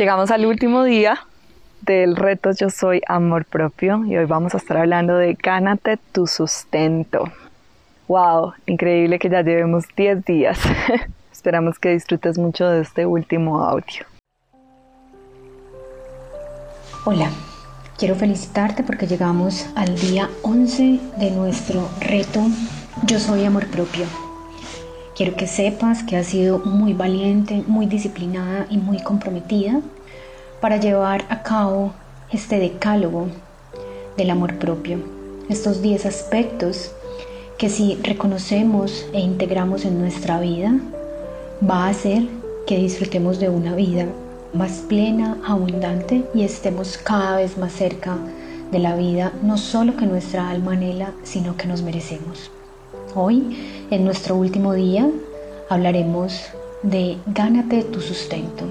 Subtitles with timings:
[0.00, 1.26] Llegamos al último día
[1.82, 6.26] del reto Yo Soy Amor Propio y hoy vamos a estar hablando de Gánate tu
[6.26, 7.24] sustento.
[8.08, 8.54] ¡Wow!
[8.64, 10.58] Increíble que ya llevemos 10 días.
[11.30, 14.06] Esperamos que disfrutes mucho de este último audio.
[17.04, 17.28] Hola,
[17.98, 22.40] quiero felicitarte porque llegamos al día 11 de nuestro reto
[23.04, 24.06] Yo Soy Amor Propio.
[25.16, 29.80] Quiero que sepas que has sido muy valiente, muy disciplinada y muy comprometida
[30.60, 31.92] para llevar a cabo
[32.30, 33.26] este decálogo
[34.16, 34.98] del amor propio.
[35.48, 36.92] Estos 10 aspectos
[37.58, 40.72] que si reconocemos e integramos en nuestra vida,
[41.68, 42.22] va a hacer
[42.66, 44.06] que disfrutemos de una vida
[44.54, 48.16] más plena, abundante y estemos cada vez más cerca
[48.70, 52.50] de la vida, no solo que nuestra alma anhela, sino que nos merecemos.
[53.14, 55.10] Hoy, en nuestro último día,
[55.68, 56.40] hablaremos
[56.82, 58.64] de Gánate tu sustento.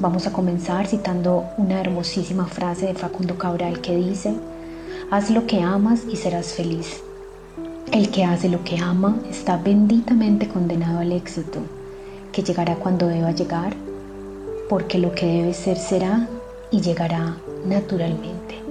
[0.00, 4.34] Vamos a comenzar citando una hermosísima frase de Facundo Cabral que dice,
[5.10, 7.02] Haz lo que amas y serás feliz.
[7.92, 11.60] El que hace lo que ama está benditamente condenado al éxito,
[12.32, 13.74] que llegará cuando deba llegar
[14.68, 16.28] porque lo que debe ser será
[16.70, 18.63] y llegará naturalmente.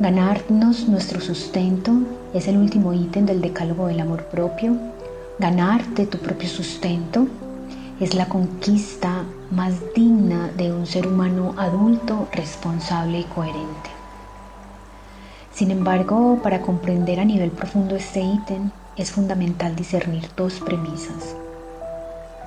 [0.00, 1.90] Ganarnos nuestro sustento
[2.32, 4.76] es el último ítem del decálogo del amor propio.
[5.40, 7.26] Ganarte tu propio sustento
[7.98, 13.90] es la conquista más digna de un ser humano adulto, responsable y coherente.
[15.52, 21.34] Sin embargo, para comprender a nivel profundo este ítem es fundamental discernir dos premisas.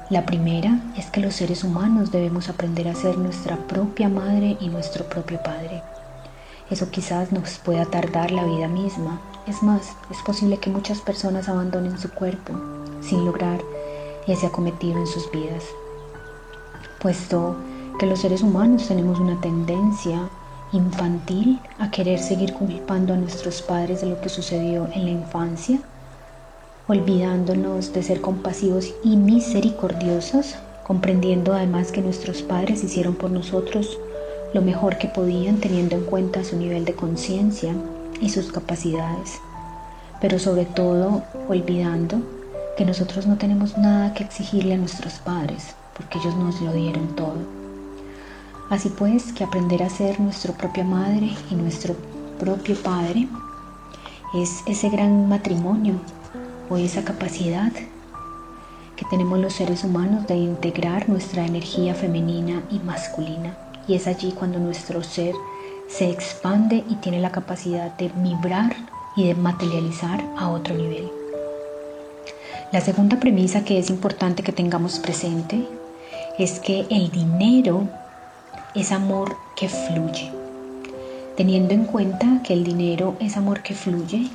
[0.10, 4.70] La primera es que los seres humanos debemos aprender a ser nuestra propia madre y
[4.70, 5.84] nuestro propio padre.
[6.72, 9.22] Eso quizás nos pueda tardar la vida misma.
[9.45, 12.53] Es más, es posible que muchas personas abandonen su cuerpo
[13.02, 13.61] sin lograr
[14.25, 15.64] ese acometido en sus vidas.
[16.99, 17.55] Puesto
[17.99, 20.30] que los seres humanos tenemos una tendencia
[20.72, 25.80] infantil a querer seguir culpando a nuestros padres de lo que sucedió en la infancia
[26.87, 30.55] olvidándonos de ser compasivos y misericordiosos,
[30.86, 33.98] comprendiendo además que nuestros padres hicieron por nosotros
[34.54, 37.73] lo mejor que podían teniendo en cuenta su nivel de conciencia
[38.20, 39.39] y sus capacidades,
[40.20, 42.22] pero sobre todo olvidando
[42.78, 47.16] que nosotros no tenemos nada que exigirle a nuestros padres, porque ellos nos lo dieron
[47.16, 47.38] todo.
[48.70, 51.95] Así pues, que aprender a ser nuestra propia madre y nuestro
[52.40, 53.28] propio padre
[54.34, 55.95] es ese gran matrimonio
[56.70, 57.72] o esa capacidad
[58.95, 63.58] que tenemos los seres humanos de integrar nuestra energía femenina y masculina.
[63.92, 65.36] Y es allí cuando nuestro ser
[65.90, 68.74] se expande y tiene la capacidad de vibrar
[69.18, 71.12] y de materializar a otro nivel.
[72.72, 75.68] La segunda premisa que es importante que tengamos presente
[76.40, 77.86] es que el dinero
[78.76, 80.32] es amor que fluye.
[81.36, 84.30] Teniendo en cuenta que el dinero es amor que fluye,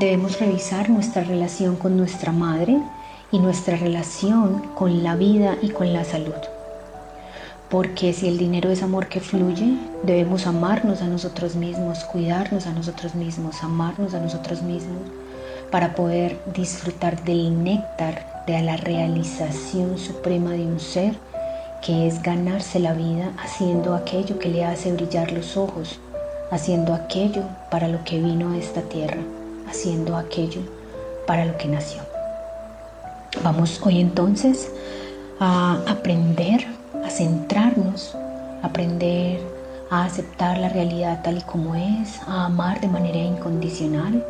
[0.00, 2.78] debemos revisar nuestra relación con nuestra madre
[3.30, 6.61] y nuestra relación con la vida y con la salud.
[7.72, 12.72] Porque si el dinero es amor que fluye, debemos amarnos a nosotros mismos, cuidarnos a
[12.72, 15.02] nosotros mismos, amarnos a nosotros mismos,
[15.72, 21.16] para poder disfrutar del néctar de la realización suprema de un ser,
[21.84, 25.98] que es ganarse la vida haciendo aquello que le hace brillar los ojos,
[26.52, 29.18] haciendo aquello para lo que vino a esta tierra
[29.72, 30.60] haciendo aquello
[31.26, 32.02] para lo que nació.
[33.42, 34.70] Vamos hoy entonces
[35.40, 36.66] a aprender,
[37.04, 38.16] a centrarnos,
[38.62, 39.40] aprender
[39.90, 44.24] a aceptar la realidad tal y como es, a amar de manera incondicional.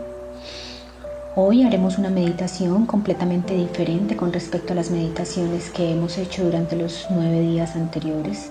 [1.37, 6.77] Hoy haremos una meditación completamente diferente con respecto a las meditaciones que hemos hecho durante
[6.77, 8.51] los nueve días anteriores.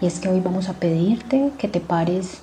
[0.00, 2.42] Y es que hoy vamos a pedirte que te pares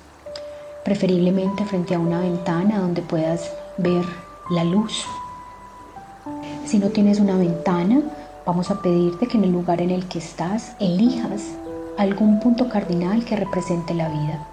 [0.84, 4.04] preferiblemente frente a una ventana donde puedas ver
[4.50, 5.04] la luz.
[6.66, 8.02] Si no tienes una ventana,
[8.46, 11.42] vamos a pedirte que en el lugar en el que estás elijas
[11.96, 14.46] algún punto cardinal que represente la vida.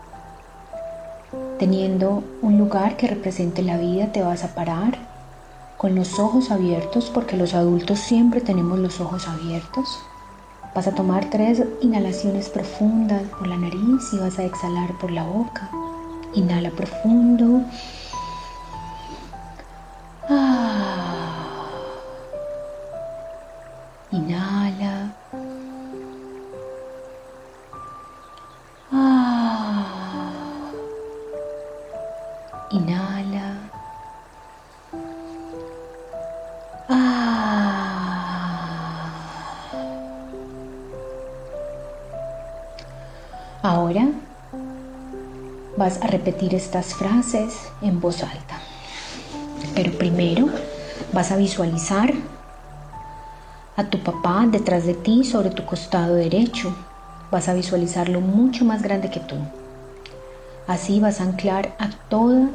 [1.59, 4.97] Teniendo un lugar que represente la vida, te vas a parar
[5.77, 9.99] con los ojos abiertos, porque los adultos siempre tenemos los ojos abiertos.
[10.73, 15.23] Vas a tomar tres inhalaciones profundas por la nariz y vas a exhalar por la
[15.23, 15.69] boca.
[16.33, 17.63] Inhala profundo.
[43.91, 44.09] Ahora
[45.75, 48.61] vas a repetir estas frases en voz alta.
[49.75, 50.47] Pero primero
[51.11, 52.13] vas a visualizar
[53.75, 56.73] a tu papá detrás de ti sobre tu costado derecho.
[57.31, 59.35] Vas a visualizarlo mucho más grande que tú.
[60.67, 62.47] Así vas a anclar a todo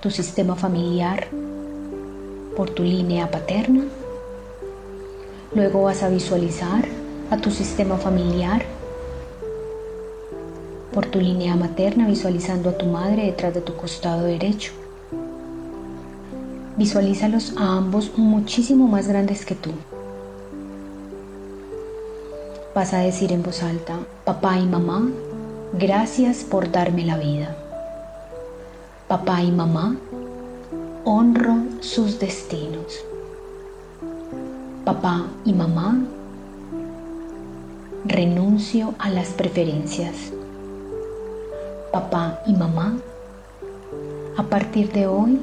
[0.00, 1.28] tu sistema familiar
[2.56, 3.84] por tu línea paterna.
[5.54, 6.84] Luego vas a visualizar
[7.30, 8.64] a tu sistema familiar
[10.92, 14.72] por tu línea materna, visualizando a tu madre detrás de tu costado derecho.
[16.76, 19.70] Visualízalos a ambos muchísimo más grandes que tú.
[22.74, 25.08] Vas a decir en voz alta, papá y mamá,
[25.72, 27.56] gracias por darme la vida.
[29.08, 29.96] Papá y mamá,
[31.04, 33.04] honro sus destinos.
[34.84, 35.98] Papá y mamá,
[38.04, 40.32] renuncio a las preferencias.
[41.92, 42.96] Papá y mamá,
[44.36, 45.40] a partir de hoy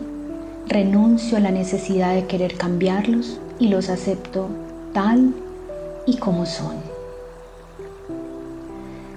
[0.67, 4.47] renuncio a la necesidad de querer cambiarlos y los acepto
[4.93, 5.33] tal
[6.05, 6.77] y como son.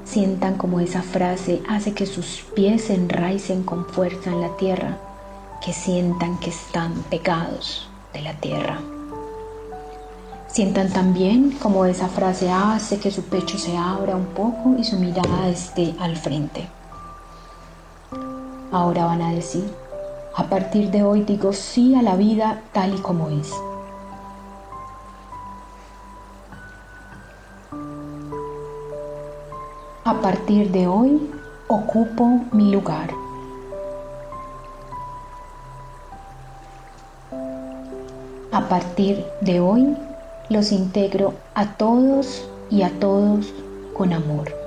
[0.05, 4.99] Sientan como esa frase hace que sus pies se enraicen con fuerza en la tierra,
[5.65, 8.81] que sientan que están pegados de la tierra.
[10.49, 14.97] Sientan también como esa frase hace que su pecho se abra un poco y su
[14.97, 16.67] mirada esté al frente.
[18.72, 19.69] Ahora van a decir,
[20.37, 23.52] a partir de hoy digo sí a la vida tal y como es.
[30.05, 31.31] A partir de hoy
[31.67, 33.11] ocupo mi lugar.
[38.52, 39.96] A partir de hoy
[40.49, 43.52] los integro a todos y a todos
[43.94, 44.60] con amor.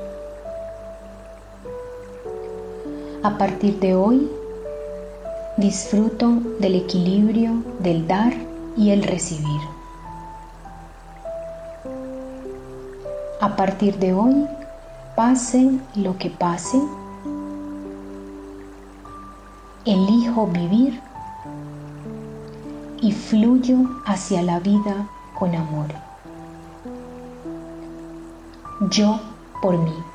[3.24, 4.30] A partir de hoy
[5.58, 6.30] disfruto
[6.60, 8.34] del equilibrio del dar
[8.78, 9.62] y el recibir.
[13.42, 14.48] A partir de hoy
[15.16, 16.82] Pase lo que pase,
[19.86, 21.00] elijo vivir
[23.00, 23.78] y fluyo
[24.08, 25.86] hacia la vida con amor.
[28.90, 29.20] Yo
[29.62, 30.13] por mí.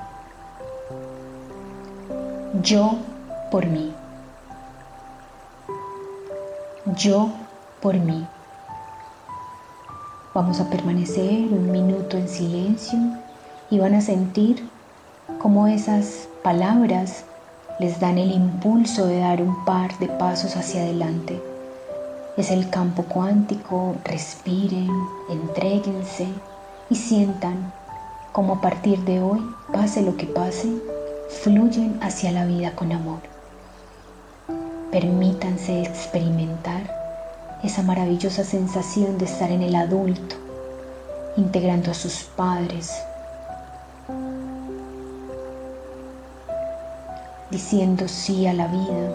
[2.63, 2.97] Yo
[3.53, 3.95] por mí.
[6.97, 7.29] Yo
[7.81, 8.27] por mí.
[10.35, 12.99] Vamos a permanecer un minuto en silencio
[13.71, 14.69] y van a sentir
[15.41, 17.25] cómo esas palabras
[17.79, 21.41] les dan el impulso de dar un par de pasos hacia adelante.
[22.37, 24.91] Es el campo cuántico, respiren,
[25.29, 26.27] entréguense
[26.91, 27.73] y sientan
[28.33, 29.41] cómo a partir de hoy,
[29.73, 30.73] pase lo que pase,
[31.29, 33.21] fluyen hacia la vida con amor.
[34.91, 36.99] Permítanse experimentar
[37.63, 40.37] esa maravillosa sensación de estar en el adulto,
[41.37, 42.93] integrando a sus padres,
[47.51, 49.13] diciendo sí a la vida,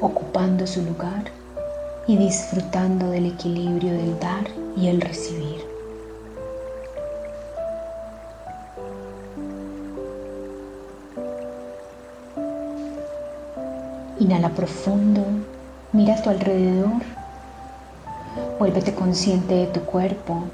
[0.00, 1.24] ocupando su lugar
[2.06, 5.65] y disfrutando del equilibrio del dar y el recibir.
[14.18, 15.22] Inhala profundo,
[15.92, 17.02] mira a tu alrededor,
[18.58, 20.44] vuélvete consciente de tu cuerpo,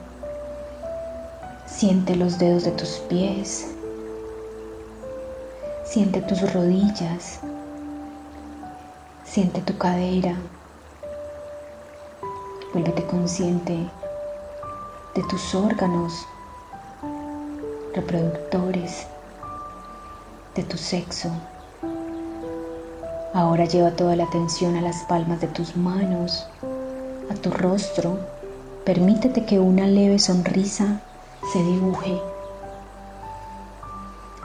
[1.66, 3.73] siente los dedos de tus pies,
[5.92, 7.40] Siente tus rodillas,
[9.25, 10.35] siente tu cadera,
[12.73, 13.90] vuélvete consciente
[15.14, 16.26] de tus órganos
[17.92, 19.07] reproductores,
[20.54, 21.28] de tu sexo.
[23.35, 26.47] Ahora lleva toda la atención a las palmas de tus manos,
[27.31, 28.19] a tu rostro.
[28.85, 31.01] Permítete que una leve sonrisa
[31.53, 32.21] se dibuje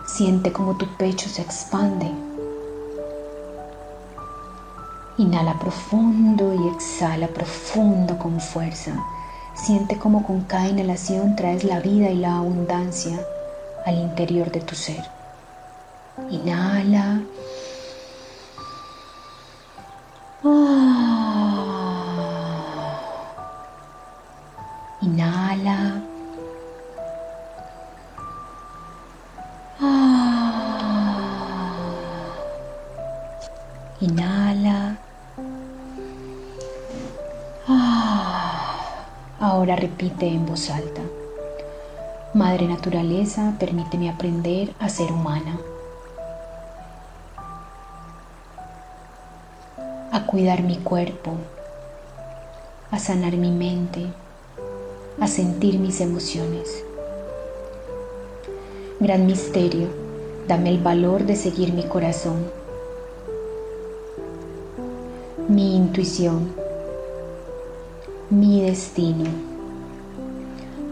[0.08, 2.10] Siente como tu pecho se expande.
[5.17, 8.94] Inhala profundo y exhala profundo con fuerza.
[9.53, 13.20] Siente como con cada inhalación traes la vida y la abundancia
[13.86, 15.03] al interior de tu ser.
[16.32, 17.22] Inhala.
[34.00, 34.96] Inhala.
[37.68, 39.08] Ah,
[39.39, 41.01] ahora repite en voz alta.
[42.36, 45.58] Madre Naturaleza, permíteme aprender a ser humana.
[50.12, 51.32] A cuidar mi cuerpo.
[52.92, 54.06] A sanar mi mente.
[55.20, 56.84] A sentir mis emociones.
[59.00, 59.88] Gran misterio,
[60.48, 62.66] dame el valor de seguir mi corazón
[65.48, 66.51] mi intuición,
[68.30, 69.30] mi destino,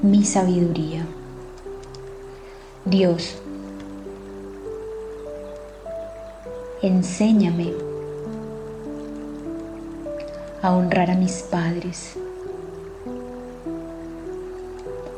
[0.02, 1.06] mi sabiduría.
[2.86, 3.36] Dios,
[6.82, 7.74] enséñame
[10.62, 12.14] a honrar a mis padres,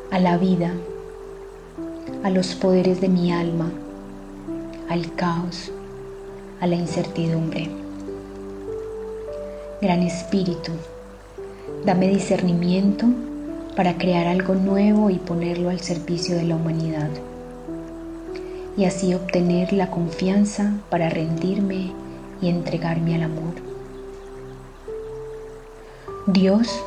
[0.10, 0.74] a la vida,
[2.24, 3.70] a los poderes de mi alma,
[4.90, 5.72] al caos,
[6.60, 7.87] a la incertidumbre.
[9.80, 10.72] Gran Espíritu,
[11.86, 13.06] dame discernimiento
[13.76, 17.10] para crear algo nuevo y ponerlo al servicio de la humanidad
[18.76, 21.92] y así obtener la confianza para rendirme
[22.42, 23.54] y entregarme al amor.
[26.26, 26.84] Dios,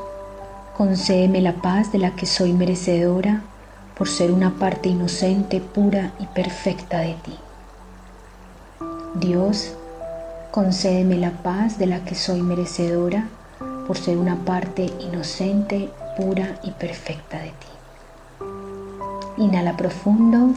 [0.77, 3.45] concédeme la paz de la que soy merecedora
[3.97, 7.37] por ser una parte inocente, pura y perfecta de ti.
[9.15, 9.77] Dios,
[10.51, 13.29] concédeme la paz de la que soy merecedora
[13.87, 17.67] por ser una parte inocente, pura y perfecta de ti.
[19.39, 20.55] Inhala profundo.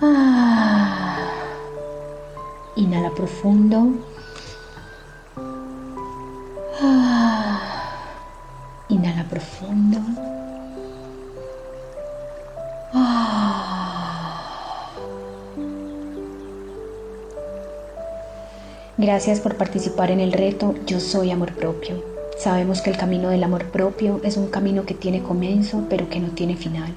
[0.00, 1.30] Ah.
[2.76, 4.15] Inhala profundo.
[18.98, 22.02] Gracias por participar en el reto Yo Soy Amor Propio.
[22.38, 26.18] Sabemos que el camino del amor propio es un camino que tiene comienzo pero que
[26.18, 26.94] no tiene final.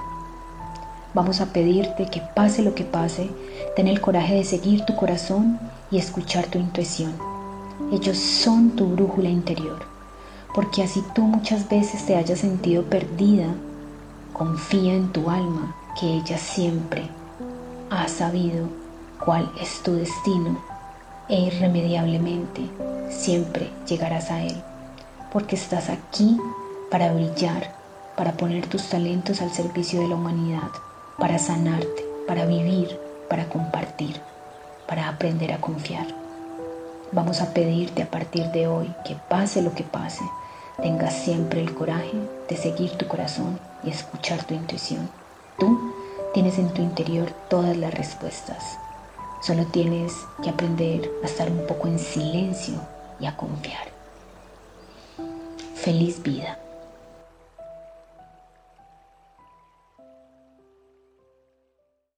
[1.13, 3.29] Vamos a pedirte que pase lo que pase,
[3.75, 5.59] ten el coraje de seguir tu corazón
[5.91, 7.11] y escuchar tu intuición.
[7.91, 9.79] Ellos son tu brújula interior
[10.55, 13.47] porque así tú muchas veces te hayas sentido perdida,
[14.31, 17.09] confía en tu alma que ella siempre
[17.89, 18.67] ha sabido
[19.19, 20.78] cuál es tu destino
[21.29, 22.61] e irremediablemente
[23.09, 24.55] siempre llegarás a él,
[25.31, 26.37] porque estás aquí
[26.89, 27.71] para brillar,
[28.17, 30.69] para poner tus talentos al servicio de la humanidad,
[31.17, 34.19] para sanarte, para vivir, para compartir,
[34.87, 36.07] para aprender a confiar.
[37.11, 40.23] Vamos a pedirte a partir de hoy que pase lo que pase,
[40.81, 42.13] tengas siempre el coraje
[42.47, 45.09] de seguir tu corazón y escuchar tu intuición.
[45.57, 45.93] Tú
[46.33, 48.79] tienes en tu interior todas las respuestas.
[49.41, 52.81] Solo tienes que aprender a estar un poco en silencio
[53.19, 53.87] y a confiar.
[55.75, 56.59] Feliz vida.